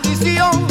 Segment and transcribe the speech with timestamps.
[0.00, 0.63] tradición.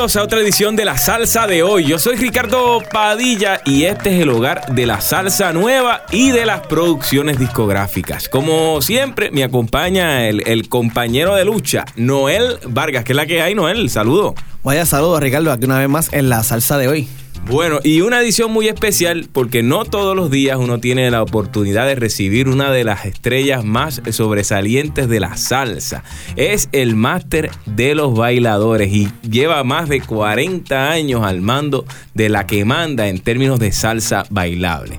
[0.00, 1.84] bienvenidos a otra edición de La Salsa de hoy.
[1.84, 6.46] Yo soy Ricardo Padilla y este es el hogar de la salsa nueva y de
[6.46, 8.30] las producciones discográficas.
[8.30, 13.54] Como siempre, me acompaña el, compañero de lucha, Noel Vargas, que es la que hay,
[13.54, 13.90] Noel.
[13.90, 14.34] Saludo.
[14.62, 17.08] Vaya saludos, Ricardo, aquí una vez más en La Salsa de hoy.
[17.50, 21.84] Bueno, y una edición muy especial porque no todos los días uno tiene la oportunidad
[21.84, 26.04] de recibir una de las estrellas más sobresalientes de la salsa.
[26.36, 32.28] Es el máster de los bailadores y lleva más de 40 años al mando de
[32.28, 34.96] la que manda en términos de salsa bailable.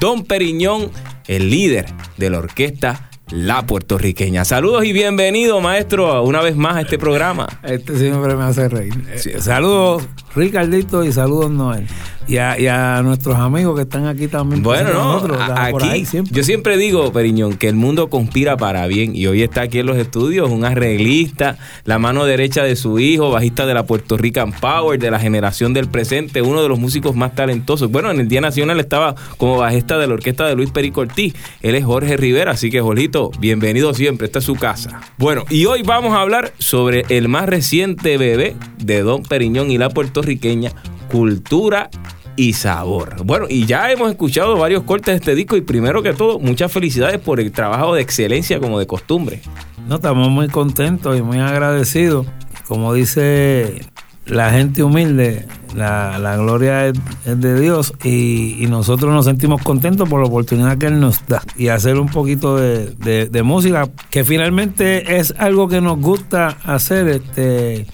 [0.00, 0.90] Don Periñón,
[1.28, 1.84] el líder
[2.16, 4.44] de la orquesta la puertorriqueña.
[4.44, 7.46] Saludos y bienvenido, maestro, una vez más a este programa.
[7.62, 8.94] Este siempre me hace reír.
[9.38, 11.86] Saludos, Ricardito, y saludos, Noel
[12.30, 14.62] y a, nuestros amigos que están aquí también.
[14.62, 19.42] Bueno, no, aquí yo siempre digo, Periñón, que el mundo conspira para bien y hoy
[19.42, 23.74] está aquí en los estudios un arreglista, la mano derecha de su hijo, bajista de
[23.74, 27.90] la Puerto Rican Power, de la generación del presente, uno de los músicos más talentosos.
[27.90, 31.34] Bueno, en el Día Nacional estaba como bajista de la orquesta de Luis Perico Ortiz.
[31.62, 35.00] Él es Jorge Rivera, así que Jolito, bienvenido siempre, esta es su casa.
[35.18, 39.78] Bueno, y hoy vamos a hablar sobre el más reciente bebé de Don Periñón y
[39.78, 40.72] la puertorriqueña,
[41.10, 41.90] Cultura
[42.36, 43.24] y sabor.
[43.24, 46.72] Bueno, y ya hemos escuchado varios cortes de este disco y primero que todo, muchas
[46.72, 49.40] felicidades por el trabajo de excelencia como de costumbre.
[49.88, 52.26] No, estamos muy contentos y muy agradecidos.
[52.66, 53.82] Como dice
[54.26, 56.94] la gente humilde, la, gloria es,
[57.24, 61.68] de Dios y, nosotros nos sentimos contentos por la oportunidad que Él nos da y
[61.68, 67.08] hacer un poquito de, de música que finalmente es algo que nos gusta hacer.
[67.08, 67.86] este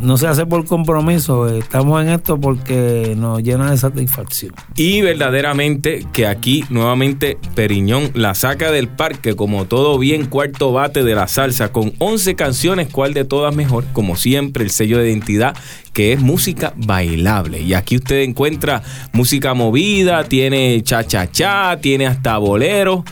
[0.00, 4.52] no se hace por compromiso, estamos en esto porque nos llena de satisfacción.
[4.76, 11.02] Y verdaderamente que aquí nuevamente Periñón la saca del parque como todo bien cuarto bate
[11.02, 15.10] de la salsa con 11 canciones, cuál de todas mejor, como siempre el sello de
[15.10, 15.56] identidad
[15.92, 17.60] que es música bailable.
[17.60, 18.82] Y aquí usted encuentra
[19.12, 23.04] música movida, tiene cha-cha-cha, tiene hasta bolero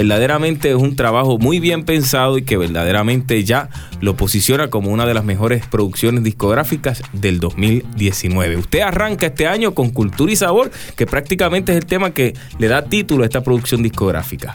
[0.00, 3.68] verdaderamente es un trabajo muy bien pensado y que verdaderamente ya
[4.00, 8.56] lo posiciona como una de las mejores producciones discográficas del 2019.
[8.56, 12.68] Usted arranca este año con Cultura y Sabor, que prácticamente es el tema que le
[12.68, 14.54] da título a esta producción discográfica.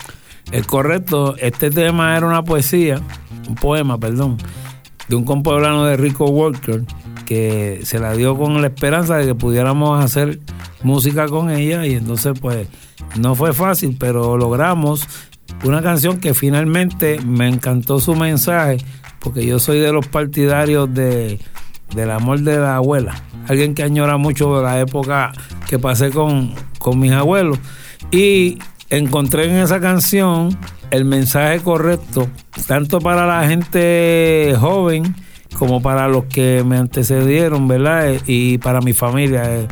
[0.51, 2.99] Es correcto, este tema era una poesía,
[3.47, 4.37] un poema, perdón,
[5.07, 6.81] de un compoblano de Rico Walker
[7.27, 10.39] que se la dio con la esperanza de que pudiéramos hacer
[10.81, 12.67] música con ella y entonces pues
[13.19, 15.07] no fue fácil, pero logramos
[15.63, 18.77] una canción que finalmente me encantó su mensaje,
[19.19, 21.39] porque yo soy de los partidarios de,
[21.95, 23.15] del amor de la abuela,
[23.47, 25.31] alguien que añora mucho la época
[25.67, 27.59] que pasé con, con mis abuelos.
[28.11, 28.59] Y
[28.89, 30.57] encontré en esa canción
[30.91, 32.29] el mensaje correcto,
[32.67, 35.15] tanto para la gente joven
[35.57, 38.13] como para los que me antecedieron, ¿verdad?
[38.27, 39.67] Y para mi familia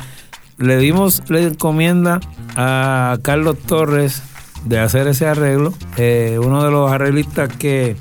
[0.58, 2.20] le dimos la encomienda
[2.56, 4.24] a Carlos Torres
[4.66, 5.74] de hacer ese arreglo.
[5.98, 7.96] Eh, uno de los arreglistas que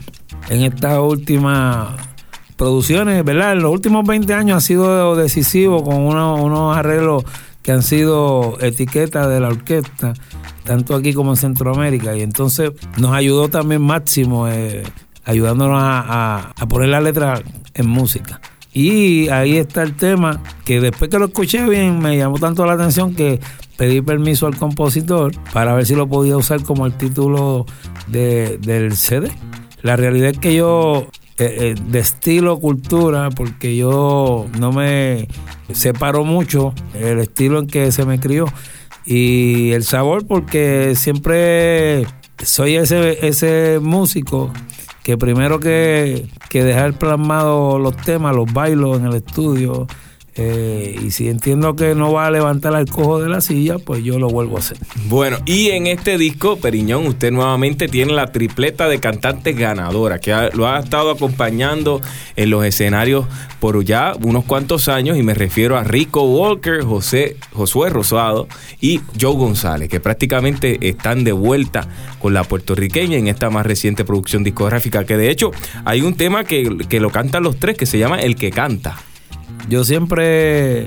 [0.49, 1.88] en estas últimas
[2.56, 3.53] producciones, ¿verdad?
[3.53, 7.25] En los últimos 20 años ha sido decisivo con unos arreglos
[7.62, 10.14] que han sido etiquetas de la orquesta,
[10.64, 12.17] tanto aquí como en Centroamérica.
[12.17, 14.82] Y entonces nos ayudó también Máximo, eh,
[15.25, 17.41] ayudándonos a poner la letra
[17.75, 18.41] en música.
[18.75, 22.73] Y ahí está el tema, que después que lo escuché bien me llamó tanto la
[22.73, 23.38] atención que
[23.83, 27.67] pedí permiso al compositor para ver si lo podía usar como el título
[28.07, 29.29] de, del CD.
[29.83, 35.27] La realidad es que yo eh, eh, de estilo cultura, porque yo no me
[35.73, 38.45] separo mucho el estilo en que se me crió
[39.05, 42.07] y el sabor porque siempre
[42.41, 44.53] soy ese, ese músico
[45.03, 49.89] que primero que, que dejar plasmado los temas, los bailos en el estudio,
[50.35, 54.03] eh, y si entiendo que no va a levantar al cojo de la silla, pues
[54.03, 54.79] yo lo vuelvo a hacer.
[55.09, 60.51] Bueno, y en este disco, Periñón, usted nuevamente tiene la tripleta de cantantes ganadoras, que
[60.55, 62.01] lo ha estado acompañando
[62.37, 63.27] en los escenarios
[63.61, 68.49] por ya unos cuantos años, y me refiero a Rico Walker, José, Josué Rosado
[68.81, 71.87] y Joe González, que prácticamente están de vuelta
[72.19, 75.51] con la puertorriqueña en esta más reciente producción discográfica, que de hecho
[75.85, 78.97] hay un tema que, que lo cantan los tres, que se llama El que canta.
[79.69, 80.87] Yo siempre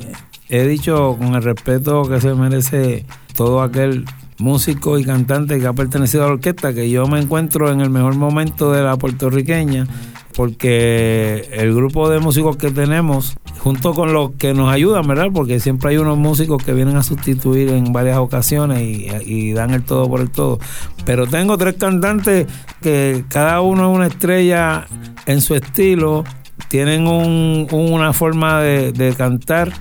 [0.49, 3.05] he dicho con el respeto que se merece
[3.35, 4.05] todo aquel
[4.37, 7.89] músico y cantante que ha pertenecido a la orquesta que yo me encuentro en el
[7.89, 9.87] mejor momento de la puertorriqueña
[10.35, 15.27] porque el grupo de músicos que tenemos, junto con los que nos ayudan, ¿verdad?
[15.33, 19.83] Porque siempre hay unos músicos que vienen a sustituir en varias ocasiones y, dan el
[19.83, 20.59] todo por el todo.
[21.05, 22.47] Pero tengo tres cantantes
[22.81, 24.85] que cada uno es una estrella
[25.25, 26.25] en su estilo,
[26.69, 29.71] tienen un, una forma de, cantar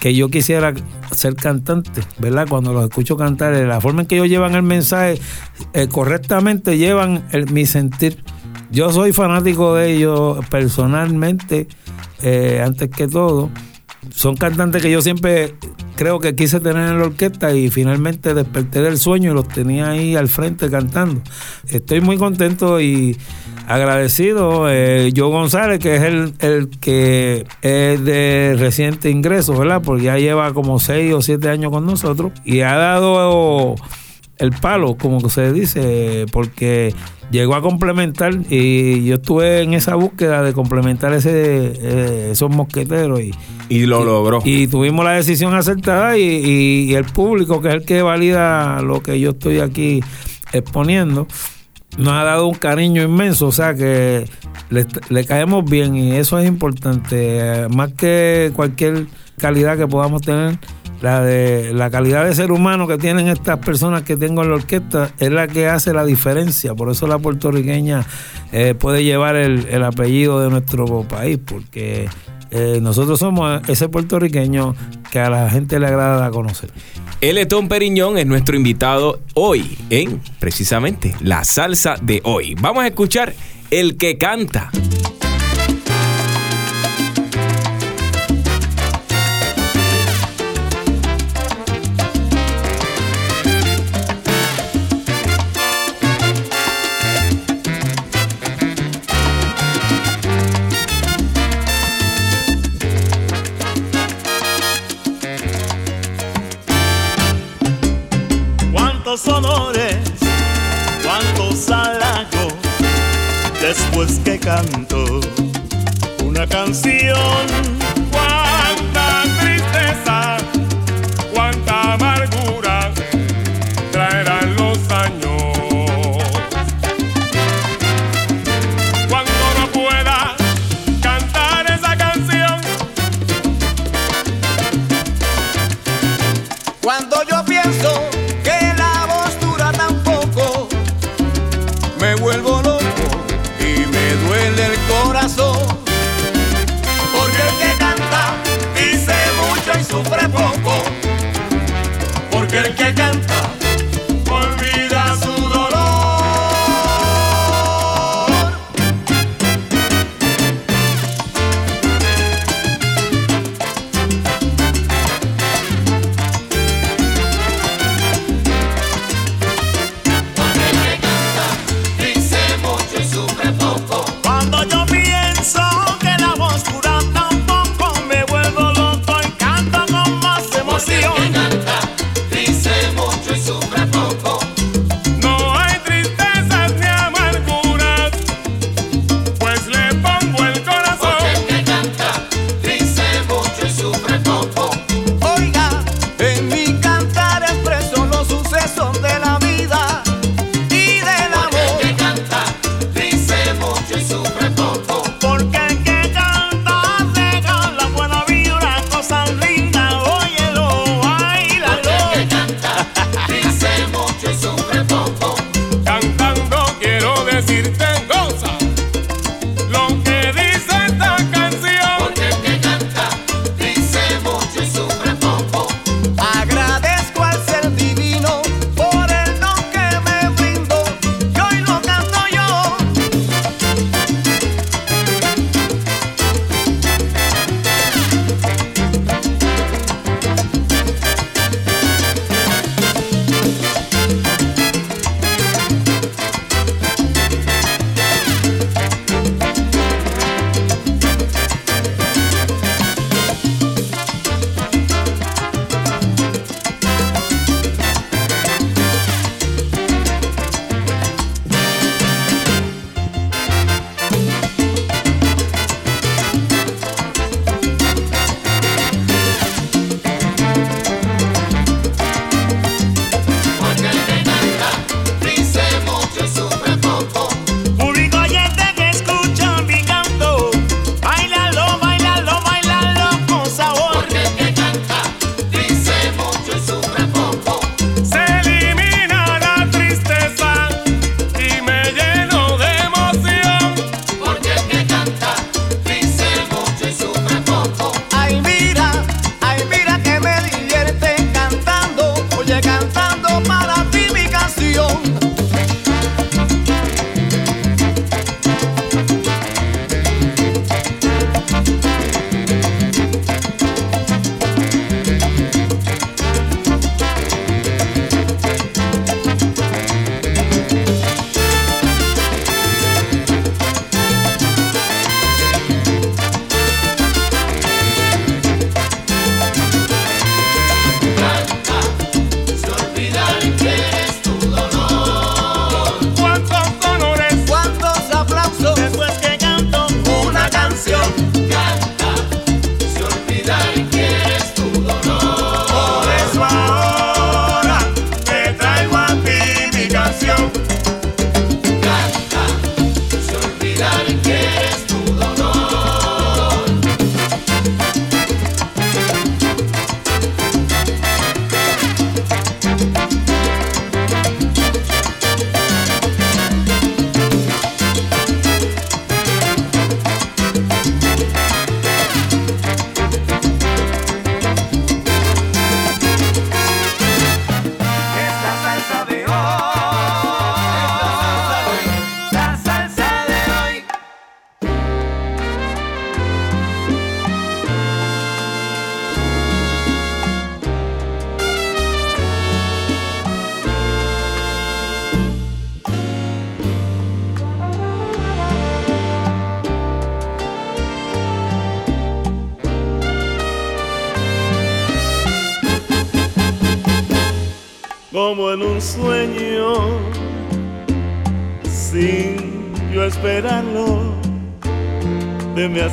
[0.00, 0.74] que yo quisiera
[1.12, 2.46] ser cantante, ¿verdad?
[2.48, 5.20] Cuando los escucho cantar, la forma en que ellos llevan el mensaje
[5.74, 8.22] eh, correctamente llevan mi sentir.
[8.70, 11.68] Yo soy fanático de ellos personalmente,
[12.22, 13.50] eh, antes que todo.
[14.10, 15.54] Son cantantes que yo siempre
[15.94, 19.90] creo que quise tener en la orquesta y finalmente desperté del sueño y los tenía
[19.90, 21.22] ahí al frente cantando.
[21.68, 23.16] Estoy muy contento y
[23.66, 24.70] agradecido.
[24.70, 29.82] Eh, Joe González, que es el, el que es de reciente ingreso, ¿verdad?
[29.84, 33.76] Porque ya lleva como seis o siete años con nosotros y ha dado
[34.38, 36.94] el palo, como se dice, porque
[37.30, 43.20] llegó a complementar y yo estuve en esa búsqueda de complementar ese eh, esos mosqueteros
[43.20, 43.32] y,
[43.68, 44.40] y lo logró.
[44.44, 49.02] Y tuvimos la decisión acertada y, y, el público, que es el que valida lo
[49.02, 50.00] que yo estoy aquí
[50.52, 51.26] exponiendo,
[51.98, 54.28] nos ha dado un cariño inmenso, o sea que
[54.70, 59.06] le, caemos bien y eso es importante, más que cualquier
[59.38, 60.58] calidad que podamos tener
[61.02, 64.54] la de la calidad de ser humano que tienen estas personas que tengo en la
[64.54, 66.74] orquesta es la que hace la diferencia.
[66.74, 68.06] Por eso la puertorriqueña
[68.52, 72.08] eh, puede llevar el, apellido de nuestro país, porque
[72.52, 74.74] eh, nosotros somos ese puertorriqueño
[75.10, 76.70] que a la gente le agrada conocer.
[77.22, 82.54] Eletón Periñón es nuestro invitado hoy en precisamente la salsa de hoy.
[82.60, 83.32] Vamos a escuchar
[83.70, 84.70] el que canta.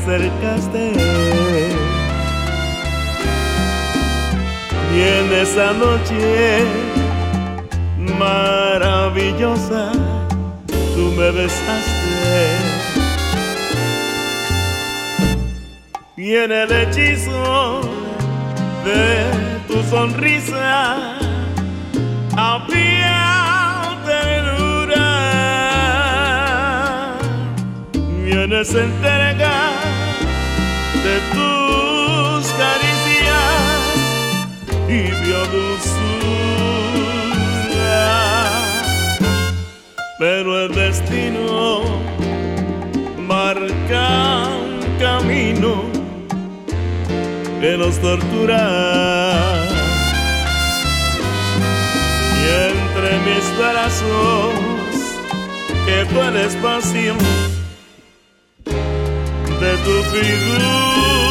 [0.09, 0.93] Acercaste.
[4.95, 6.63] Y en esa noche
[8.17, 9.91] maravillosa,
[10.67, 12.57] tú me besaste.
[16.17, 17.81] Y en el hechizo
[18.83, 19.25] de
[19.67, 21.17] tu sonrisa
[22.35, 25.07] había ternura.
[28.25, 29.18] Vienes entrega de
[31.33, 33.95] tus caricias
[34.87, 35.99] y vio dulzura.
[40.19, 41.81] Pero el destino
[43.17, 45.73] marca un camino
[47.61, 48.63] que nos tortura.
[52.35, 54.53] Y entre mis brazos
[55.85, 57.48] quedó el espacio de
[59.83, 61.28] tu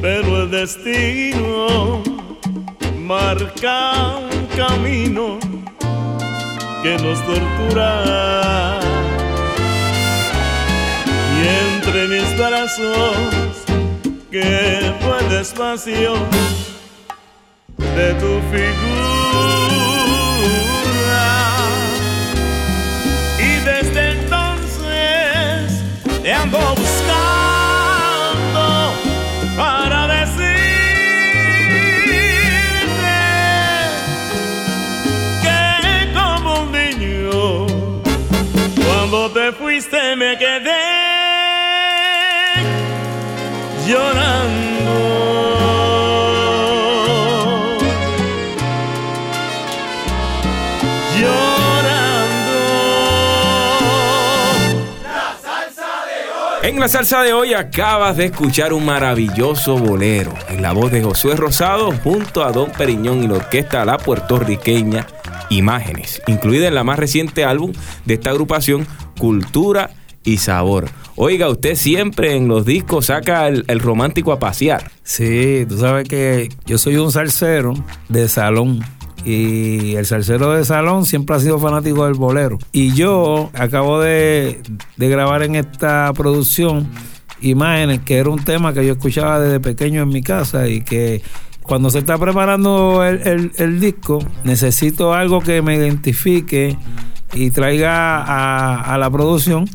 [0.00, 2.02] Pero el destino
[2.98, 5.38] marca un camino
[6.82, 8.80] que nos tortura.
[11.36, 13.16] Y entre mis brazos
[14.30, 16.14] quedó el espacio
[17.78, 19.19] de tu figura.
[40.38, 40.70] Quedé
[43.86, 44.90] llorando.
[51.18, 52.50] Llorando.
[56.62, 61.02] En la salsa de hoy acabas de escuchar un maravilloso bolero en la voz de
[61.02, 65.06] Josué Rosado junto a Don Periñón y la orquesta La Puertorriqueña
[65.48, 67.72] Imágenes, incluida en la más reciente álbum
[68.04, 68.86] de esta agrupación
[69.18, 69.90] Cultura
[70.24, 70.88] y Sabor.
[71.16, 74.90] Oiga, usted siempre en los discos saca el, el romántico a pasear.
[75.02, 77.74] Sí, tú sabes que yo soy un salsero
[78.08, 78.80] de salón.
[79.24, 82.58] Y el salsero de salón siempre ha sido fanático del bolero.
[82.72, 84.62] Y yo acabo de,
[84.96, 86.88] de grabar en esta producción
[87.42, 91.22] imágenes, que era un tema que yo escuchaba desde pequeño en mi casa y que
[91.62, 96.76] cuando se está preparando el, el- disco, necesito algo que me identifique
[97.34, 99.66] y traiga a, a la producción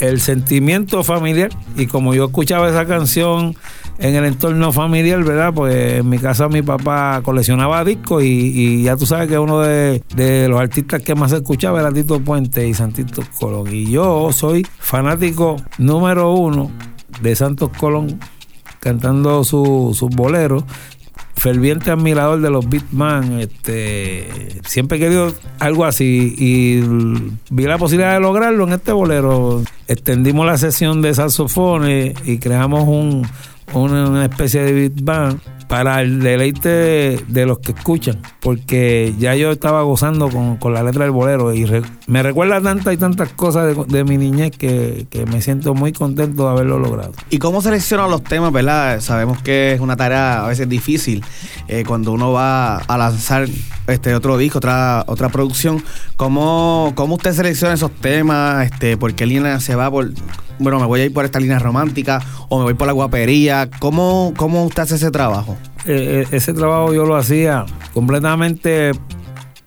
[0.00, 1.50] el sentimiento familiar.
[1.76, 3.54] Y como yo escuchaba esa canción
[3.98, 5.52] en el entorno familiar, ¿verdad?
[5.54, 9.60] Pues en mi casa mi papá coleccionaba discos y, y ya tú sabes que uno
[9.60, 13.68] de, de los artistas que más escuchaba era Tito Puente y Santito Colón.
[13.74, 16.70] Y yo soy fanático número uno
[17.20, 18.18] de Santos Colón
[18.80, 20.64] cantando su- sus boleros.
[21.40, 24.28] Ferviente admirador de los Beatman, este,
[24.66, 26.82] siempre he querido algo así y
[27.48, 29.62] vi la posibilidad de lograrlo en este bolero.
[29.88, 33.26] Extendimos la sesión de saxofones y creamos un,
[33.72, 36.68] una, especie de beat band para el deleite
[37.28, 41.54] de, los que escuchan, porque ya yo estaba gozando con, con la letra del bolero
[41.54, 45.40] y re- me recuerda tantas y tantas cosas de, de mi niñez que, que me
[45.40, 47.12] siento muy contento de haberlo logrado.
[47.30, 49.00] ¿Y cómo seleccionan los temas, verdad?
[49.00, 51.24] Sabemos que es una tarea a veces difícil
[51.68, 53.46] eh, cuando uno va a lanzar
[53.86, 55.84] este otro disco, otra otra producción.
[56.16, 58.66] ¿Cómo, cómo usted selecciona esos temas?
[58.66, 60.10] Este, ¿Por qué línea se va por
[60.58, 63.70] bueno, me voy a ir por esta línea romántica o me voy por la guapería?
[63.78, 65.56] ¿Cómo, cómo usted hace ese trabajo?
[65.86, 67.64] Eh, eh, ese trabajo yo lo hacía
[67.94, 68.92] completamente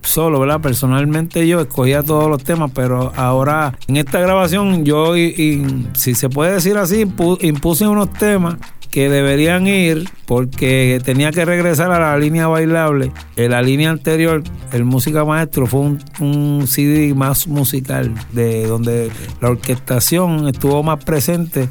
[0.02, 0.62] solo, ¿verdad?
[0.62, 6.54] Personalmente yo escogía todos los temas, pero ahora en esta grabación yo, si se puede
[6.54, 7.06] decir así,
[7.42, 8.58] impuse unos temas
[8.92, 13.12] que deberían ir porque tenía que regresar a la línea bailable.
[13.36, 19.10] En la línea anterior, el Música Maestro fue un, un CD más musical, de donde
[19.42, 21.70] la orquestación estuvo más presente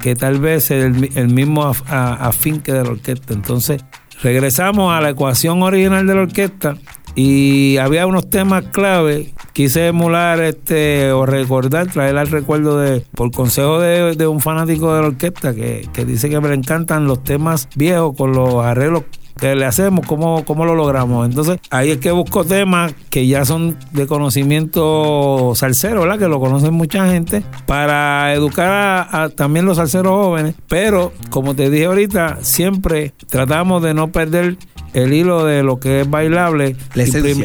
[0.00, 3.34] que tal vez el, el mismo afinque de la orquesta.
[3.34, 3.84] Entonces,
[4.22, 6.76] regresamos a la ecuación original de la orquesta
[7.14, 13.32] y había unos temas clave quise emular este o recordar traer al recuerdo de por
[13.32, 17.68] consejo de, un fanático de la orquesta que, que, dice que me encantan los temas
[17.74, 19.04] viejos con los arreglos
[19.38, 21.26] que le hacemos, cómo, cómo lo logramos.
[21.26, 26.18] Entonces, ahí es que busco temas que ya son de conocimiento salsero, ¿verdad?
[26.18, 30.54] Que lo conocen mucha gente, para educar a, a también los salseros jóvenes.
[30.68, 34.56] Pero, como te dije ahorita, siempre tratamos de no perder
[34.94, 36.76] el hilo de lo que es bailable,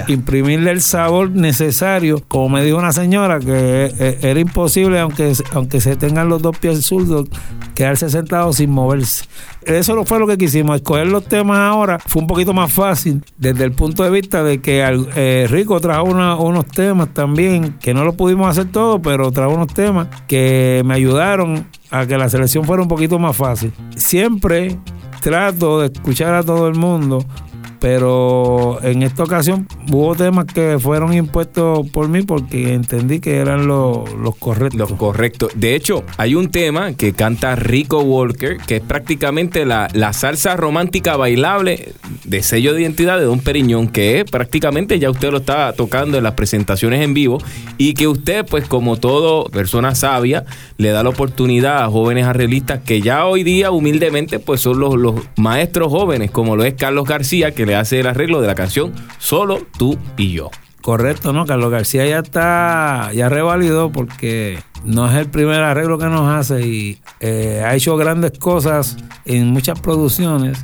[0.07, 5.33] imprimirle el sabor necesario, como me dijo una señora, que e, e, era imposible, aunque,
[5.53, 7.27] aunque se tengan los dos pies zurdos,
[7.73, 9.25] quedarse sentado sin moverse.
[9.65, 13.63] Eso fue lo que quisimos, escoger los temas ahora fue un poquito más fácil desde
[13.63, 14.83] el punto de vista de que
[15.15, 19.73] eh, Rico trajo unos temas también, que no lo pudimos hacer todo, pero trajo unos
[19.73, 23.71] temas que me ayudaron a que la selección fuera un poquito más fácil.
[23.95, 24.77] Siempre
[25.25, 27.25] trato de escuchar a todo el mundo,
[27.85, 33.67] pero en esta ocasión hubo temas que fueron impuestos por mí porque entendí que eran
[33.67, 34.79] los, correctos.
[34.79, 35.51] Los correctos.
[35.53, 40.55] De hecho, hay un tema que canta Rico Walker, que es prácticamente la, la salsa
[40.55, 41.93] romántica bailable
[42.23, 46.17] de sello de identidad de Don Periñón, que es prácticamente ya usted lo está tocando
[46.17, 47.37] en las presentaciones en vivo
[47.77, 50.43] y que usted, pues como todo persona sabia,
[50.77, 54.95] le da la oportunidad a jóvenes arreglistas que ya hoy día humildemente pues son los,
[54.95, 58.55] los maestros jóvenes, como lo es Carlos García, que le hace el arreglo de la
[58.55, 60.49] canción Solo tú y yo.
[60.81, 61.47] Correcto, ¿no?
[61.47, 66.61] Carlos García ya está, ya revalidó porque no es el primer arreglo que nos hace
[66.61, 70.63] y eh, ha hecho grandes cosas en muchas producciones.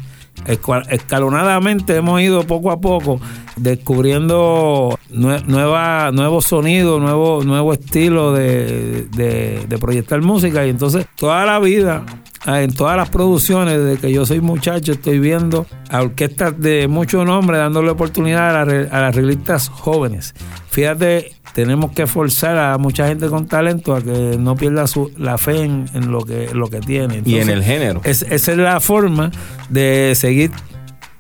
[0.90, 3.20] Escalonadamente hemos ido poco a poco
[3.56, 11.60] descubriendo nueva, nuevos sonidos, nuevo, nuevo estilo de, de proyectar música y entonces toda la
[11.60, 12.06] vida
[12.46, 17.24] en todas las producciones, desde que yo soy muchacho, estoy viendo a orquestas de mucho
[17.24, 20.34] nombre dándole oportunidad a, las arreglistas jóvenes.
[20.70, 25.38] Fíjate, tenemos que forzar a mucha gente con talento a que no pierda su, la
[25.38, 27.22] fe en, lo, que, lo que tiene.
[27.26, 28.02] y en el género.
[28.04, 29.32] esa es la forma
[29.70, 30.52] de seguir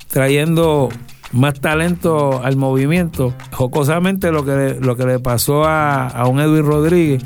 [0.08, 0.90] trayendo
[1.32, 3.34] más talento al movimiento.
[3.52, 7.24] Jocosamente lo que, lo que le pasó a, a un Edwin Rodríguez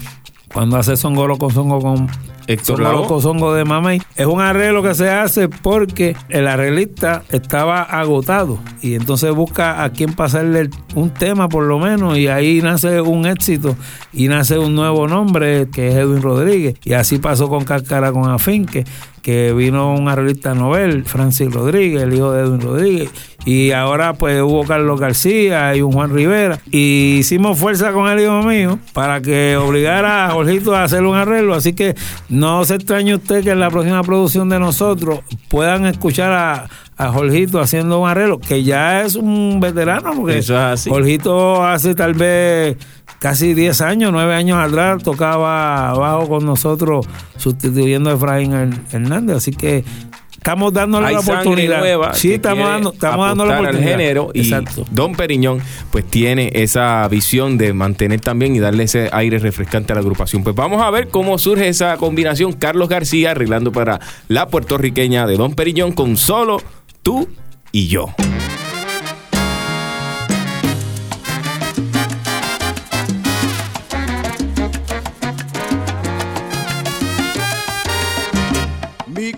[0.53, 2.07] cuando hace Songolo con Songo con
[2.47, 4.01] Héctor Songo de Mamey.
[4.15, 9.91] Es un arreglo que se hace porque el arreglista estaba agotado y entonces busca a
[9.91, 13.75] quien pasarle un tema por lo menos y ahí nace un éxito
[14.13, 16.75] y nace un nuevo nombre que es Edwin Rodríguez.
[16.83, 18.85] Y así pasó con Cáscara con Afinque
[19.25, 23.09] que vino un arreglista Nobel, Francis Rodríguez, el hijo de Edwin Rodríguez,
[23.43, 28.19] y ahora pues hubo Carlos García y un Juan Rivera, y hicimos fuerza con el
[28.19, 31.95] hijo mío para que obligara a Jorgito a hacer un arreglo, así que
[32.29, 37.11] no se extrañe usted que en la próxima producción de nosotros puedan escuchar a, a
[37.11, 40.41] Jorgito haciendo un arreglo, que ya es un veterano, porque
[40.87, 42.77] Jorgito hace tal vez
[43.19, 47.05] casi 10 años, 9 años atrás, tocaba abajo con nosotros
[47.37, 48.53] sustituyendo a Efraín
[48.91, 49.37] Hernández.
[49.37, 49.83] Así que
[50.31, 52.13] estamos dándole la oportunidad.
[52.13, 53.93] sí, estamos dando, estamos dando la oportunidad.
[53.93, 54.49] Al género y
[54.91, 55.59] Don Periñón
[55.91, 60.43] pues tiene esa visión de mantener también y darle ese aire refrescante a la agrupación.
[60.43, 62.53] Pues vamos a ver cómo surge esa combinación.
[62.53, 66.61] Carlos García arreglando para la puertorriqueña de Don Periñón con solo
[67.05, 67.29] tú
[67.71, 68.07] y yo.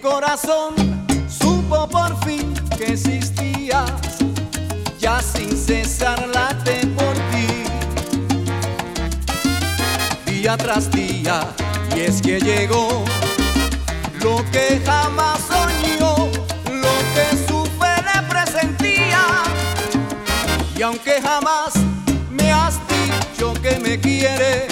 [0.02, 0.76] corazón
[1.28, 3.92] supo por fin que existías,
[5.00, 7.48] ya sin cesar late por ti.
[10.32, 11.42] Día tras día,
[11.96, 13.04] y es que llegó
[14.22, 15.37] lo que jamás
[20.78, 21.74] Y aunque jamás
[22.30, 24.67] me has dicho que me quieres,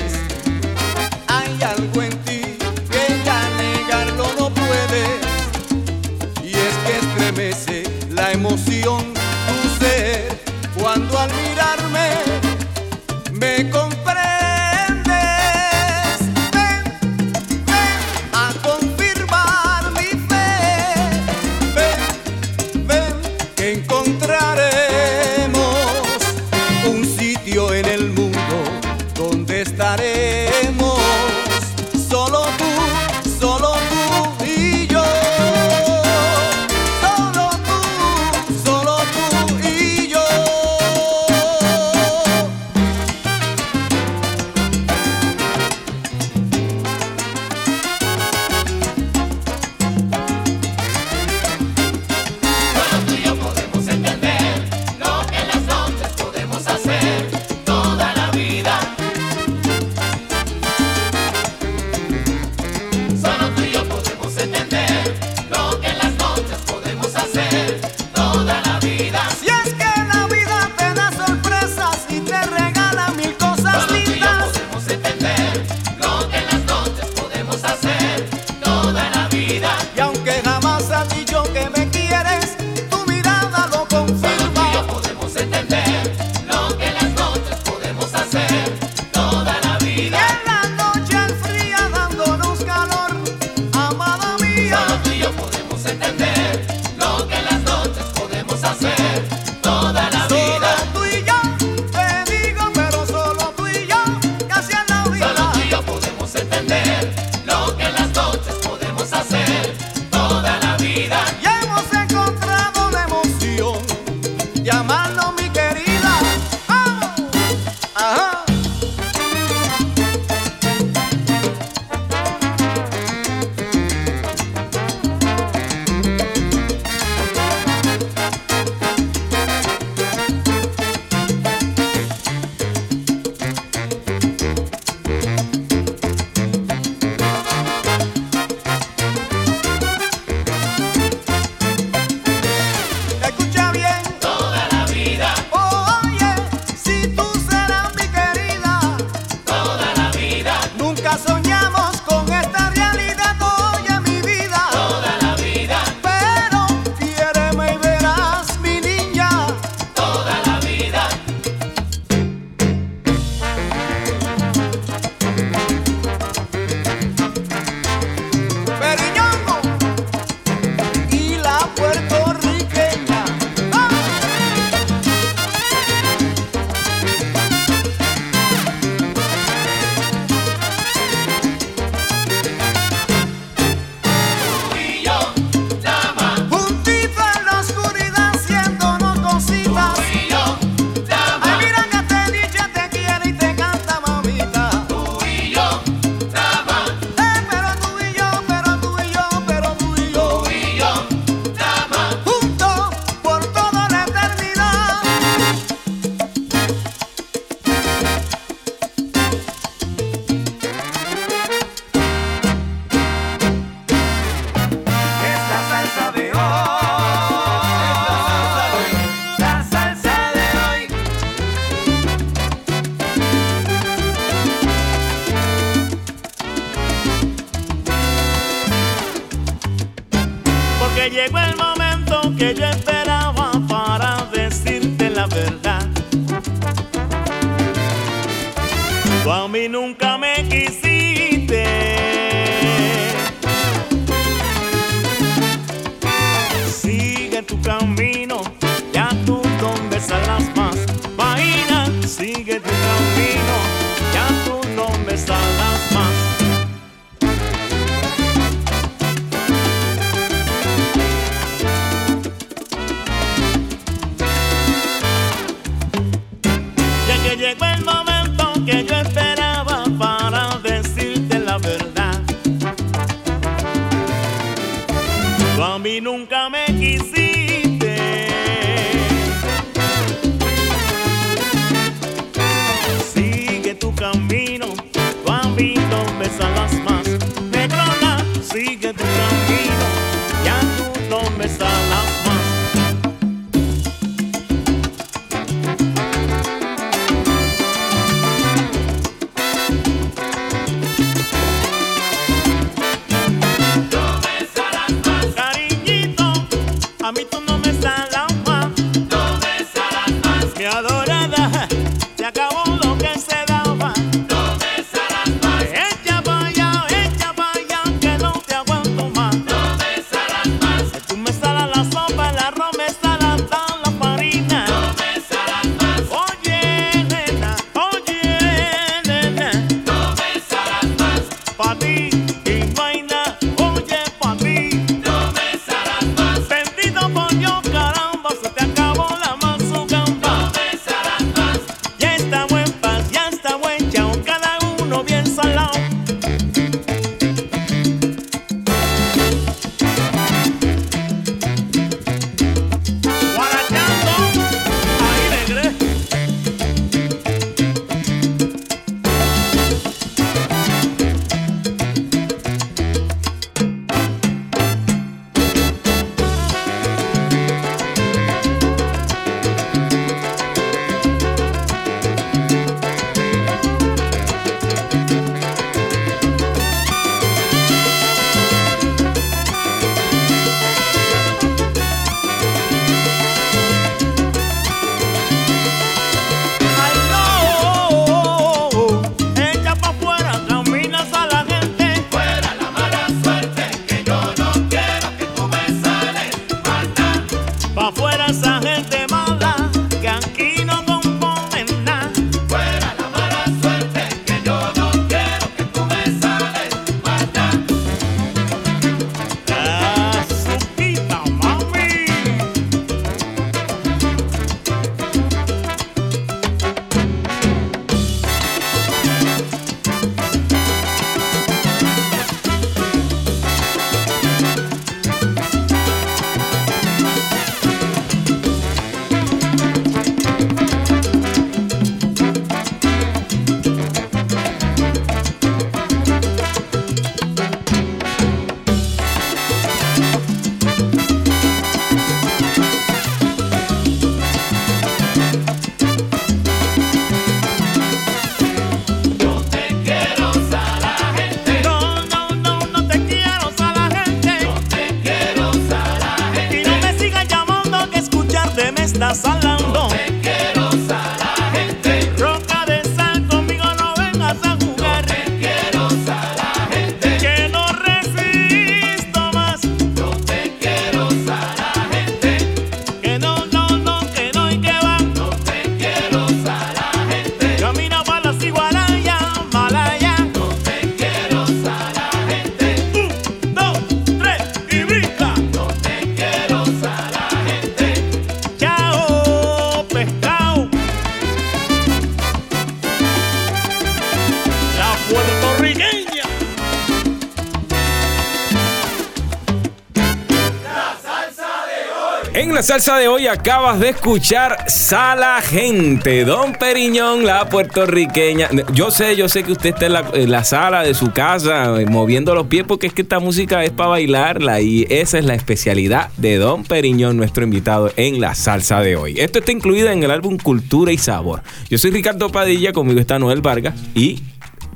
[502.56, 508.49] la salsa de hoy acabas de escuchar Sala Gente, Don Periñón, la puertorriqueña.
[508.73, 512.33] Yo sé, yo sé que usted está en la, sala de su casa eh, moviendo
[512.33, 516.12] los pies porque es que esta música es para bailarla y esa es la especialidad
[516.15, 519.19] de Don Periñón, nuestro invitado en la salsa de hoy.
[519.19, 521.43] Esto está incluido en el álbum Cultura y Sabor.
[521.69, 524.23] Yo soy Ricardo Padilla, conmigo está Noel Vargas y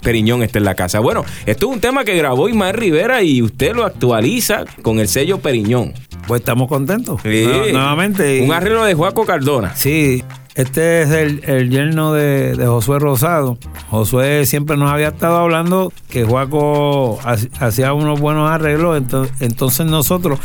[0.02, 1.00] Periñón está en la casa.
[1.00, 5.08] Bueno, esto es un tema que grabó Ismael Rivera y usted lo actualiza con el
[5.08, 5.94] sello Periñón.
[6.30, 7.20] Pues estamos contentos.
[7.24, 7.44] Sí.
[7.46, 8.42] Nu- Nuevamente.
[8.44, 9.76] Un arreglo de Juaco Cardona.
[9.76, 10.24] Sí,
[10.56, 13.58] este es el, el yerno de, de Josué Rosado.
[13.90, 19.02] Josué siempre nos había estado hablando que Juaco ha- hacía unos buenos arreglos.
[19.02, 20.40] ento- Entonces nosotros,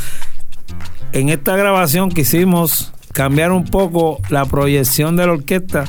[1.13, 5.85] en esta grabación quisimos cambiar un poco la proyección de la orquesta.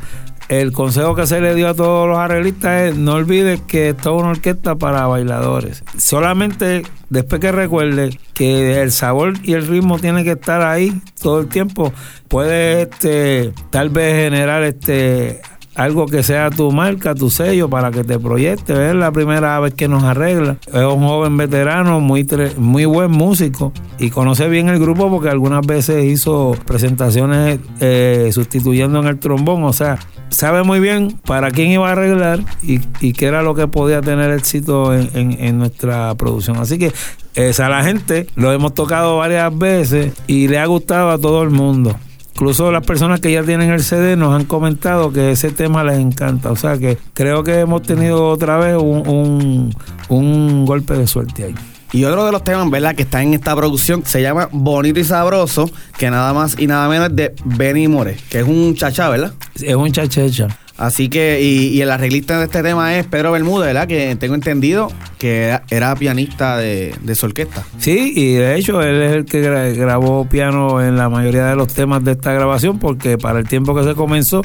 [0.47, 4.15] El consejo que se le dio a todos los arreglistas es no olvides que esto
[4.15, 5.83] es una orquesta para bailadores.
[5.97, 11.39] Solamente después que recuerde que el sabor y el ritmo tienen que estar ahí todo
[11.39, 11.91] el tiempo,
[12.27, 15.41] puede este, tal vez generar este
[15.76, 18.78] algo que sea tu marca, tu sello para que te proyectes.
[18.78, 20.57] Es la primera vez que nos arregla.
[20.67, 22.26] Es un joven veterano, muy,
[22.57, 28.99] muy buen músico y conoce bien el grupo porque algunas veces hizo presentaciones eh, sustituyendo
[28.99, 29.63] en el trombón.
[29.63, 29.99] O sea,
[30.30, 34.01] sabe muy bien para quién iba a arreglar y, y qué era lo que podía
[34.01, 36.57] tener éxito en, en- en nuestra producción.
[36.57, 36.91] Así que
[37.36, 41.49] esa la gente lo hemos tocado varias veces y le ha gustado a todo el
[41.49, 41.95] mundo.
[42.36, 45.99] Incluso las personas que ya tienen el CD nos han comentado que ese tema les
[45.99, 46.51] encanta.
[46.51, 49.75] O sea que creo que hemos tenido otra vez un, un-
[50.09, 51.55] un golpe de suerte ahí.
[51.93, 55.05] Y otro de los temas, ¿verdad?, que está en esta producción se llama Bonito y
[55.05, 59.07] Sabroso, que nada más y nada menos es de Benny More, que es un chachá,
[59.07, 59.31] ¿verdad?
[59.61, 60.49] Es un chachecha.
[60.78, 63.88] Así que, y, y el arreglista de este tema es Pedro Bermúdez, ¿verdad?
[63.88, 67.63] Que tengo entendido que era, pianista de, su orquesta.
[67.78, 71.55] Sí, y de hecho él es el que gra- grabó piano en la mayoría de
[71.55, 74.41] los temas de esta grabación porque para el tiempo que se comenzó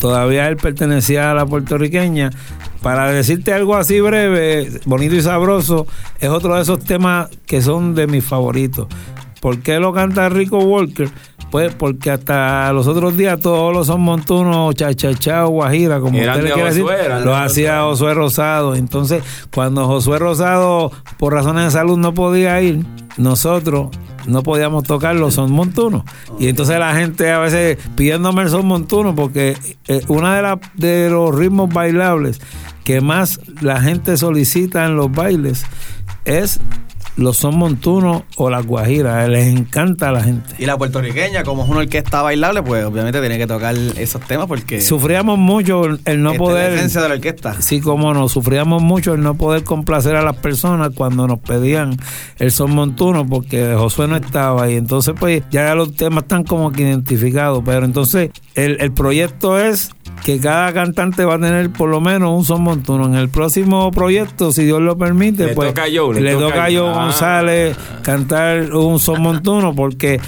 [0.00, 2.30] todavía él pertenecía a la puertorriqueña.
[2.80, 5.86] Para decirte algo así breve, bonito y sabroso,
[6.20, 8.86] es otro de esos temas que son de mis favoritos.
[9.42, 11.10] ¿Por qué lo canta Rico Walker?
[11.50, 16.44] Pues porque hasta los otros días todos los son montunos, chachachá o guajira, como usted
[16.44, 17.34] le quiere decir, Josué.
[17.34, 18.76] hacía Josué Rosado.
[18.76, 22.86] Entonces, cuando Josué Rosado, por razones de salud, no podía ir,
[23.16, 23.88] nosotros
[24.28, 26.04] no podíamos tocar los son montunos.
[26.38, 29.56] Y entonces la gente a veces pidiéndome el son montuno, porque
[29.88, 32.40] eh, una de, de los ritmos bailables
[32.84, 35.64] que más la gente solicita en los bailes
[36.24, 36.60] es
[37.16, 39.28] los son montunos o las guajiras.
[39.28, 40.54] Les encanta a la gente.
[40.58, 44.46] Y la puertorriqueña, como es una orquesta bailable, pues obviamente tiene que tocar esos temas
[44.46, 46.72] porque Sufríamos mucho el no esta es la poder...
[46.74, 47.60] esencia de la orquesta.
[47.60, 51.96] Sí, como no, sufríamos mucho el no poder complacer a las personas cuando nos pedían
[52.38, 56.72] el son montuno porque Josué no estaba y entonces pues ya los temas están como
[56.72, 59.90] que identificados, pero entonces el, el proyecto es
[60.24, 63.06] que cada cantante va a tener por lo menos un son montuno.
[63.06, 66.64] En el próximo proyecto, si Dios lo permite, Le pues toca le le toca toca
[66.64, 66.88] a Joe.
[66.88, 67.04] Ah.
[67.04, 70.20] González cantar un son montuno porque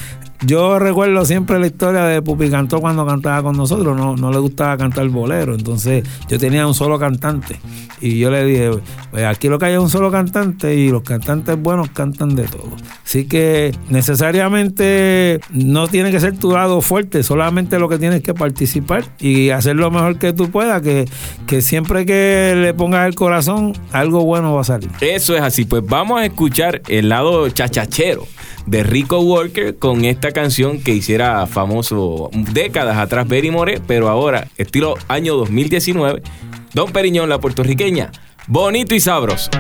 [0.43, 4.39] yo recuerdo siempre la historia de Pupi Cantó cuando cantaba con nosotros, no, no le
[4.39, 7.59] gustaba cantar bolero, entonces yo tenía un solo cantante
[8.01, 8.71] y yo le dije,
[9.11, 12.45] pues aquí lo que hay es un solo cantante y los cantantes buenos cantan de
[12.45, 12.71] todo.
[13.05, 18.35] Así que necesariamente no tiene que ser tu lado fuerte, solamente lo que tienes que
[18.35, 21.07] participar y hacer lo mejor que tú puedas, que,
[21.47, 24.91] que siempre que le pongas el corazón, algo bueno va a salir.
[25.01, 25.65] Eso es así.
[25.65, 28.27] Pues vamos a escuchar el lado chachachero
[28.67, 34.49] de Rico Walker con esta canción que hiciera famoso décadas atrás Berry More, pero ahora,
[34.57, 36.23] estilo año 2019,
[36.73, 38.11] Don Periñón, la puertorriqueña,
[38.47, 39.51] bonito y sabroso.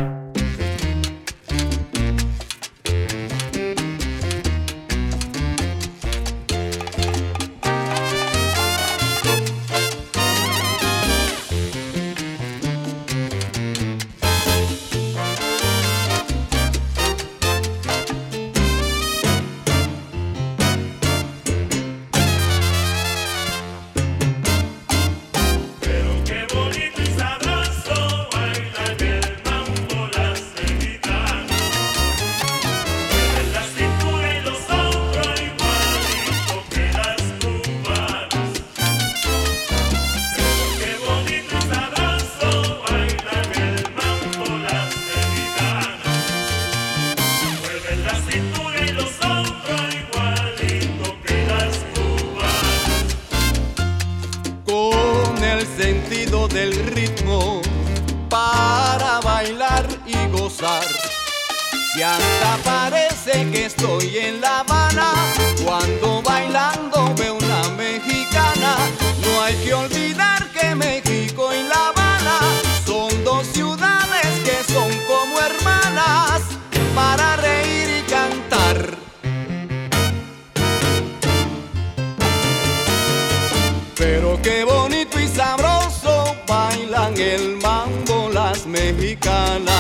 [88.92, 89.72] mexicana.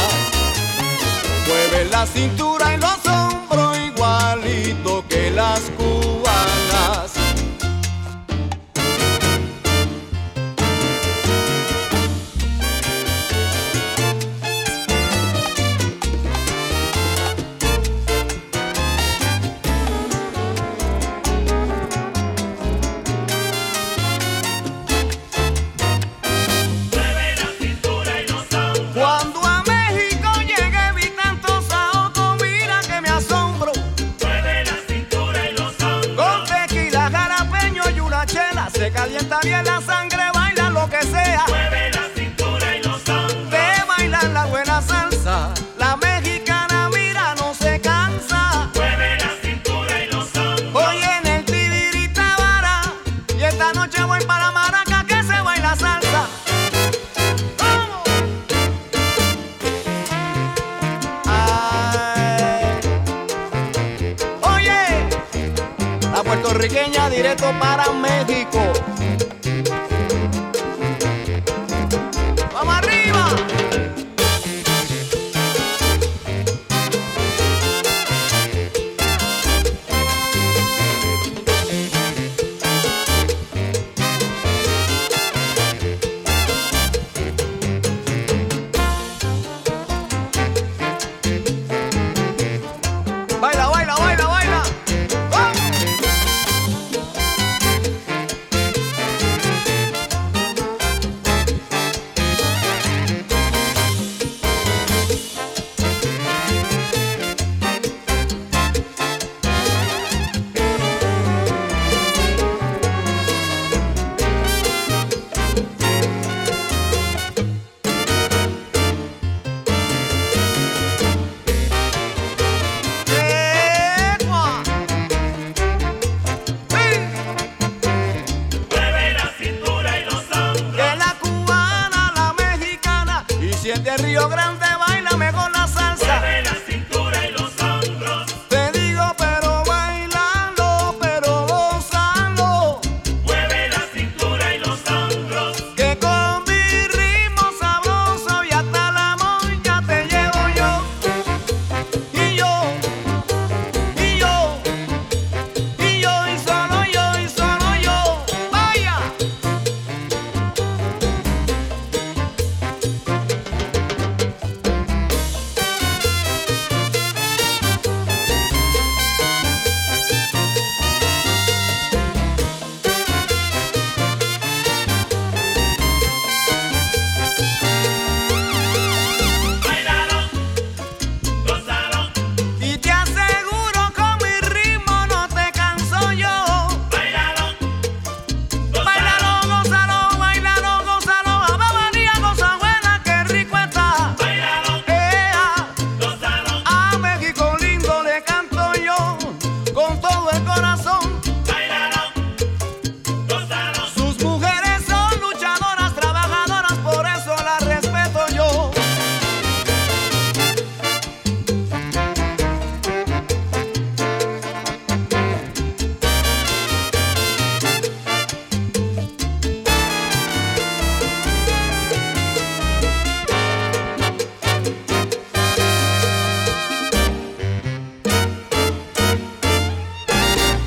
[1.46, 5.60] Mueve la cintura y los hombros igualito que las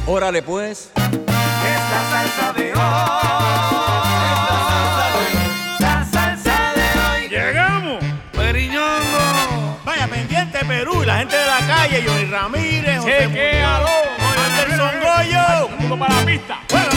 [0.10, 0.90] Órale pues.
[0.96, 3.28] Esta salsa de hoy.
[10.68, 13.88] Perú, la gente de la calle, Johnny Ramírez, José Chequealo,
[14.58, 15.70] Anderson Goyo.
[15.88, 16.60] Todo para la pista.
[16.70, 16.90] Bueno,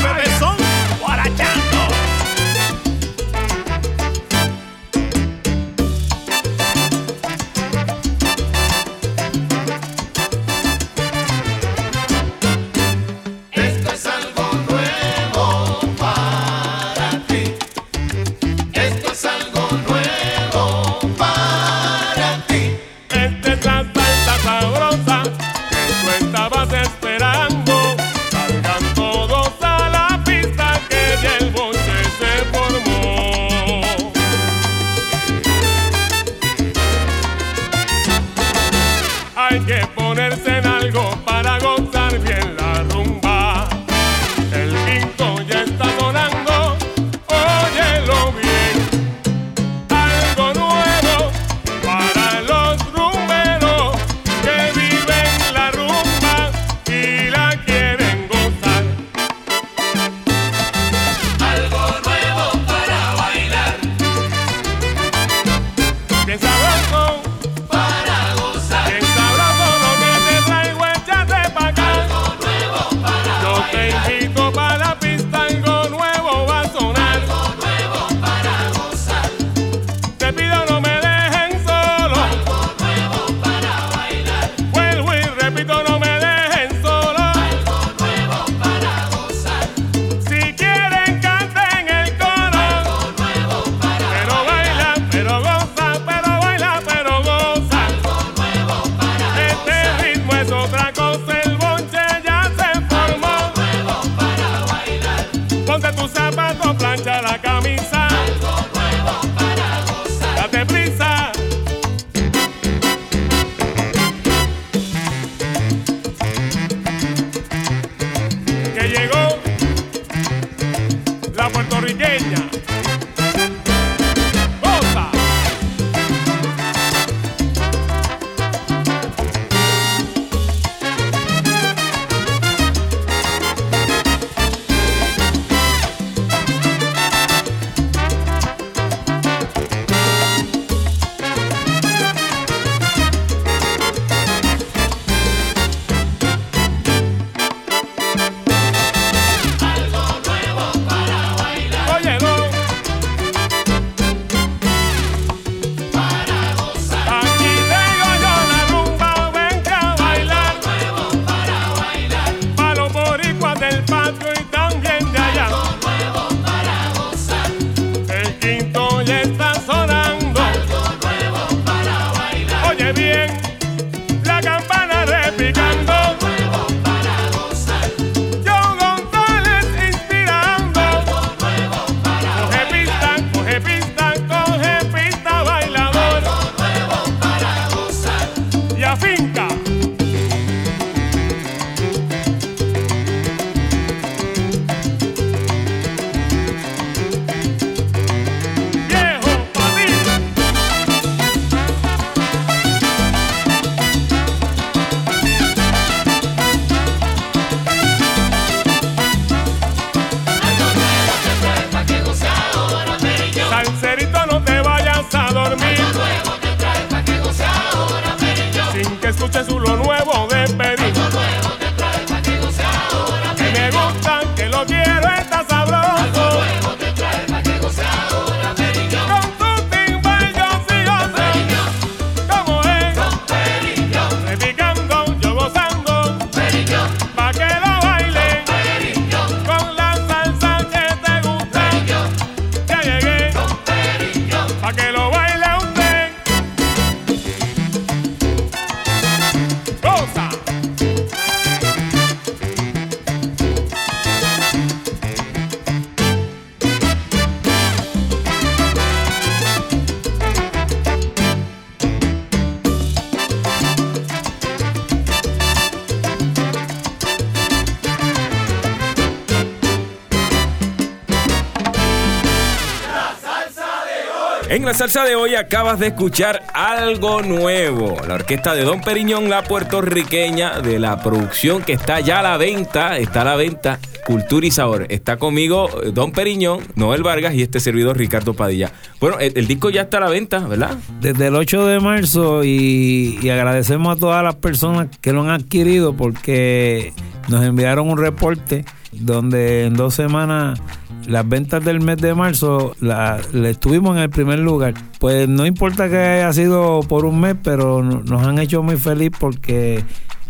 [274.90, 277.96] salsa de hoy acabas de escuchar algo nuevo.
[278.08, 282.36] La orquesta de Don Periñón, la puertorriqueña, de la producción que está ya a la
[282.36, 284.86] venta, está a la venta, Cultura y Sabor.
[284.88, 288.72] Está conmigo eh, Don Periñón, Noel Vargas y este servidor Ricardo Padilla.
[288.98, 290.76] Bueno, el, el disco ya está a la venta, ¿verdad?
[291.00, 295.30] Desde el 8 de marzo y, y agradecemos a todas las personas que lo han
[295.30, 296.92] adquirido porque
[297.30, 300.60] nos enviaron un reporte donde en dos semanas
[301.06, 304.74] las ventas del mes de marzo la, le estuvimos en el primer lugar.
[304.98, 308.76] Pues no importa que haya sido por un mes, pero no- nos han hecho muy
[308.76, 309.82] feliz porque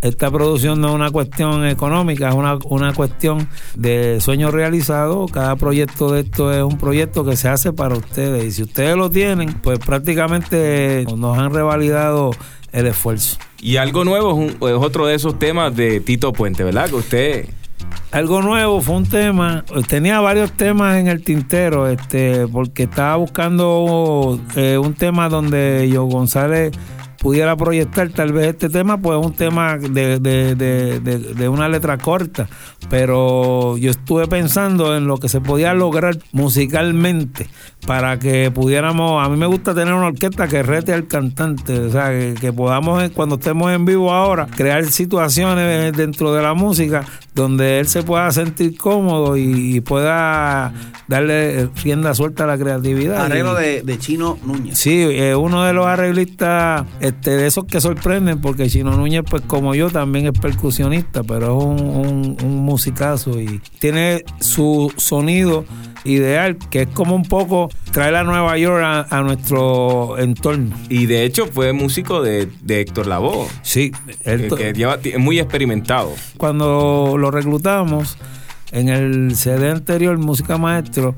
[0.03, 5.26] esta producción no es una cuestión económica, es una, una cuestión de sueño realizado.
[5.26, 8.44] Cada proyecto de esto es un proyecto que se hace para ustedes.
[8.44, 12.30] Y si ustedes lo tienen, pues prácticamente nos han revalidado
[12.73, 13.37] el esfuerzo.
[13.61, 16.89] Y algo nuevo es, un- es otro de esos temas de Tito Puente, ¿verdad?
[16.89, 17.47] Que usted...
[18.12, 24.39] Algo nuevo fue un tema, tenía varios temas en el tintero, este, porque estaba buscando
[24.57, 26.73] eh, un tema donde yo González
[27.21, 31.99] pudiera proyectar tal vez este tema, pues un tema de, de, de, de, una letra
[31.99, 32.49] corta,
[32.89, 37.47] pero yo estuve pensando en lo que se podía lograr musicalmente
[37.87, 41.91] para que pudiéramos, a mí me gusta tener una orquesta que rete al cantante, o
[41.93, 46.55] sea, que, que podamos eh, cuando estemos en vivo ahora crear situaciones dentro de la
[46.55, 47.05] música
[47.35, 50.73] donde él se pueda sentir cómodo y, y pueda
[51.07, 53.27] darle rienda suelta a la creatividad.
[53.27, 54.79] Arreglo de Chino Núñez.
[54.79, 59.43] Sí, eh, uno de los arreglistas este, de esos que sorprenden, porque Chino Núñez, pues
[59.47, 65.65] como yo, también es percusionista, pero es un, un, un musicazo y tiene su sonido
[66.05, 70.75] ideal, que es como un poco traer a Nueva York a, a nuestro entorno.
[70.89, 73.93] Y de hecho fue músico de, de Héctor Lavoe, Sí,
[74.25, 76.13] él que, to- que lleva- es muy experimentado.
[76.39, 78.17] cuando lo reclutamos
[78.73, 81.15] en el CD anterior, Música Maestro,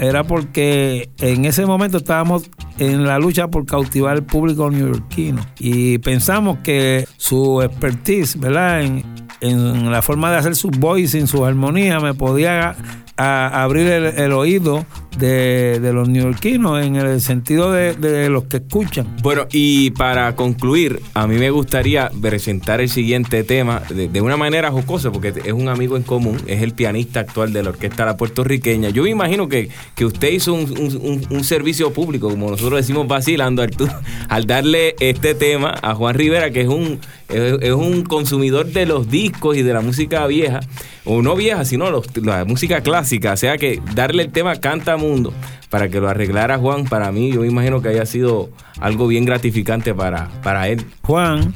[0.00, 5.98] era porque en ese momento estábamos en la lucha por cautivar al público neoyorquino y
[5.98, 8.82] pensamos que su expertise, ¿verdad?
[8.82, 9.04] En,
[9.42, 12.74] en la forma de hacer su voice, en su armonía, me podía
[13.22, 14.86] a abrir el, oído
[15.18, 19.14] de, los neoyorquinos en el sentido de, los que escuchan.
[19.22, 24.70] Bueno, y para concluir, a mí me gustaría presentar el siguiente tema de, una manera
[24.70, 28.16] jocosa, porque es un amigo en común, es el pianista actual de la orquesta La
[28.16, 28.88] Puertorriqueña.
[28.88, 33.60] Yo me imagino que, que usted hizo un, un- servicio público, como nosotros decimos vacilando,
[33.62, 33.92] Arturo,
[34.28, 39.10] al darle este tema a Juan Rivera, que es un, es un consumidor de los
[39.10, 40.60] discos y de la música vieja,
[41.04, 43.09] o no vieja, sino los- la música clásica.
[43.32, 45.32] O sea que darle el tema Canta Mundo
[45.68, 48.50] para que lo arreglara Juan, para mí, yo me imagino que haya sido
[48.80, 50.84] algo bien gratificante para, para él.
[51.02, 51.54] Juan,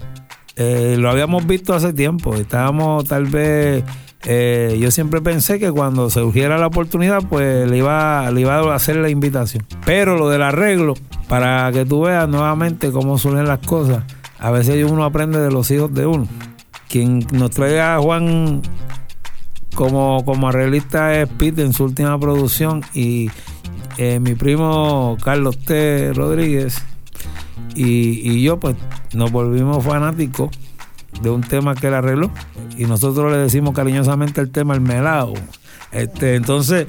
[0.56, 2.34] eh, lo habíamos visto hace tiempo.
[2.36, 3.84] Estábamos tal vez.
[4.24, 8.74] eh, yo siempre pensé que cuando surgiera la oportunidad, pues le iba, le iba a
[8.74, 9.64] hacer la invitación.
[9.84, 10.94] Pero lo del arreglo,
[11.28, 14.04] para que tú veas nuevamente cómo surgen las cosas,
[14.38, 16.26] a veces uno aprende de los hijos de uno.
[16.88, 18.62] Quien nos trae a Juan
[19.74, 23.30] como, como arreglista es Pete en su última producción y
[23.98, 26.12] eh, mi primo Carlos T.
[26.14, 26.82] Rodríguez
[27.74, 28.76] y, y yo pues
[29.12, 30.50] nos volvimos fanáticos
[31.22, 32.30] de un tema que él arregló
[32.76, 35.34] y nosotros le decimos cariñosamente el tema el melao.
[35.92, 36.86] Este, entonces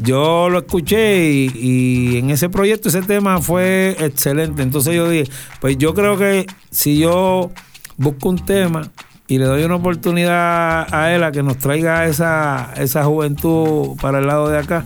[0.00, 4.62] yo lo escuché y, y en ese proyecto ese tema fue excelente.
[4.62, 5.30] Entonces yo dije,
[5.60, 7.50] pues yo creo que si yo
[7.96, 8.90] busco un tema
[9.26, 14.18] y le doy una oportunidad a él a que nos traiga esa, esa juventud para
[14.18, 14.84] el lado de acá,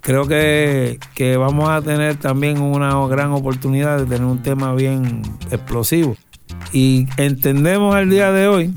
[0.00, 5.22] creo que, que vamos a tener también una gran oportunidad de tener un tema bien
[5.50, 6.16] explosivo.
[6.72, 8.74] Y entendemos al día de hoy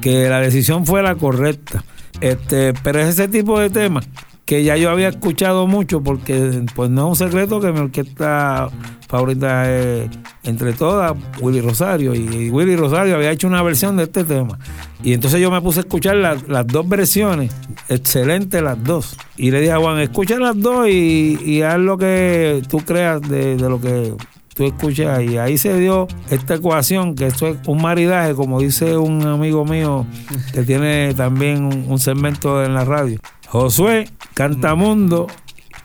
[0.00, 1.84] que la decisión fue la correcta.
[2.20, 4.06] Este, pero es ese tipo de temas
[4.50, 8.68] que ya yo había escuchado mucho porque pues no es un secreto que mi orquesta
[9.06, 10.10] favorita es
[10.42, 12.16] entre todas Willy Rosario.
[12.16, 14.58] Y Willy Rosario había hecho una versión de este tema.
[15.04, 17.52] Y entonces yo me puse a escuchar las, las dos versiones
[17.88, 19.16] excelentes las dos.
[19.36, 23.56] Y le dije a Juan escucha las dos y, haz lo que tú creas de,
[23.56, 24.14] de lo que
[24.56, 28.96] tú escuchas y ahí se dio esta ecuación que esto es un maridaje como dice
[28.96, 30.06] un amigo mío
[30.52, 33.20] que tiene también un segmento en la radio
[33.50, 35.26] Josué Cantamundo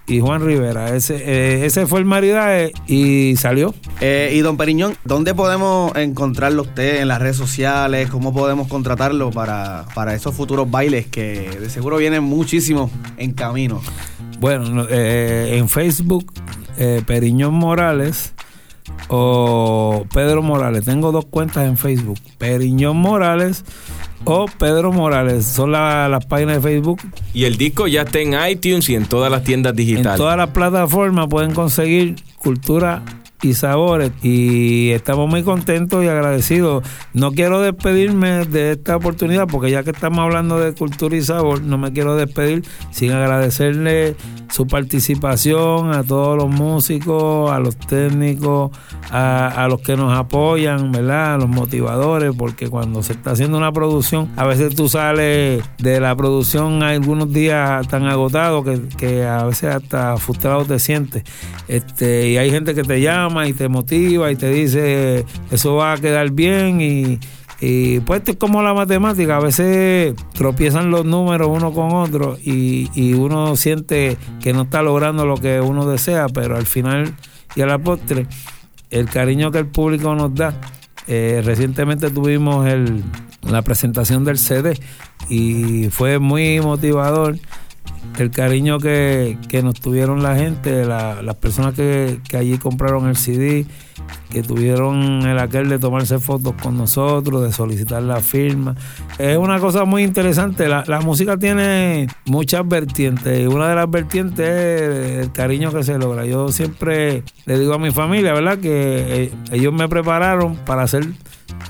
[0.06, 4.96] y Juan Rivera ese eh, ese fue el maridaje y salió Eh, y don Periñón,
[5.04, 8.08] ¿dónde podemos encontrarlo usted en las redes sociales?
[8.12, 13.82] ¿Cómo podemos contratarlo para, para esos futuros bailes que de seguro vienen muchísimos en camino?
[14.40, 16.32] Bueno, no, eh, en Facebook,
[17.08, 18.34] Periñón Morales
[19.08, 20.86] o Pedro Morales.
[20.86, 22.20] Tengo dos cuentas en Facebook.
[22.38, 23.64] Periñón Morales
[24.26, 25.46] o Pedro Morales.
[25.46, 27.02] Son la- las páginas de Facebook.
[27.34, 30.12] Y el disco ya está en iTunes y en todas las tiendas digitales.
[30.14, 33.02] En todas las plataformas pueden conseguir cultura
[33.42, 36.84] y sabores y estamos muy contentos y agradecidos.
[37.14, 41.62] No quiero despedirme de esta oportunidad porque ya que estamos hablando de cultura y sabor,
[41.62, 44.16] no me quiero despedir sin agradecerle
[44.50, 48.72] su participación a todos los músicos, a los técnicos,
[49.12, 51.36] a, a los que nos apoyan, ¿verdad?
[51.36, 56.00] A los motivadores, porque cuando se está haciendo una producción, a veces tú sales de
[56.00, 61.24] la producción algunos días tan agotado que, que a veces hasta frustrado te sientes.
[61.68, 65.94] Este, y hay gente que te llama y te motiva y te dice eso va
[65.94, 67.20] a quedar bien y,
[67.60, 72.38] y pues esto es como la matemática, a veces tropiezan los números uno con otro
[72.44, 77.14] y, y uno siente que no está logrando lo que uno desea, pero al final
[77.56, 78.28] y a la postre,
[78.90, 80.60] el cariño que el público nos da.
[81.08, 83.04] eh, recientemente tuvimos el,
[83.44, 84.80] la presentación del CD
[85.30, 87.38] y fue muy motivador
[88.24, 93.08] el cariño que, que nos tuvieron la gente, la- las personas que, que allí compraron
[93.08, 93.66] el CD,
[94.30, 98.76] que tuvieron el aquel de tomarse fotos con nosotros, de solicitar la firma.
[99.18, 100.68] Es una cosa muy interesante.
[100.68, 105.84] La, la música tiene muchas vertientes y una de las vertientes es el cariño que
[105.84, 106.26] se logra.
[106.26, 108.58] Yo siempre le digo a mi familia, ¿verdad?
[108.60, 111.06] Que eh, ellos me prepararon para ser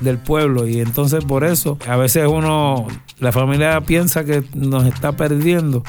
[0.02, 2.88] del pueblo y entonces por eso a veces uno,
[3.20, 5.84] la familia piensa que nos está perdiendo,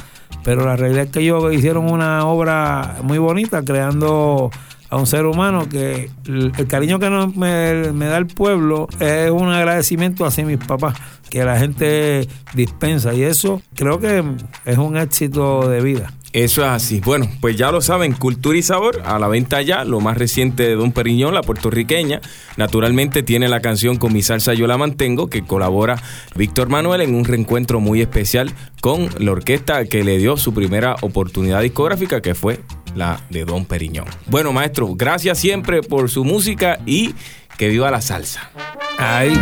[0.47, 4.49] pero la realidad es que ellos hicieron una obra muy bonita creando
[4.89, 9.29] a un ser humano que el, cariño que nos- me, me da el pueblo es
[9.29, 10.97] un agradecimiento hacia mis papás
[11.29, 14.23] que la gente dispensa y eso creo que
[14.65, 16.13] es un éxito de vida.
[16.37, 17.01] Eso es así.
[17.01, 20.65] Bueno, pues ya lo saben, Cultura y Sabor, a la venta ya, lo más reciente
[20.65, 22.21] de Don Periñón, la puertorriqueña.
[22.59, 25.97] Naturalmente tiene la canción con mi salsa Yo la mantengo, que colabora
[26.35, 30.97] Víctor Manuel en un reencuentro muy especial con la orquesta que le dio su primera
[31.01, 32.61] oportunidad discográfica, que fue
[32.95, 34.05] la de Don Periñón.
[34.27, 37.15] Bueno, maestro, gracias siempre por su música y
[37.57, 38.51] que viva la salsa.
[38.99, 39.33] Ahí.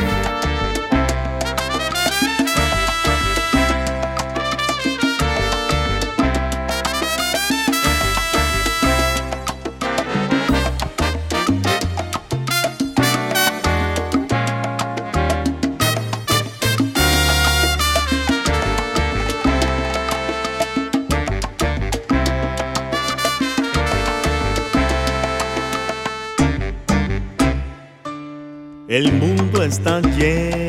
[29.85, 30.64] instantiel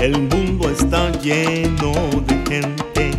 [0.00, 1.92] el mundo está lleno
[2.26, 3.10] de gente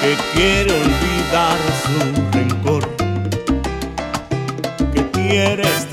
[0.00, 1.98] que quiere olvidar su
[2.32, 2.88] rencor,
[4.94, 5.91] que quiere estar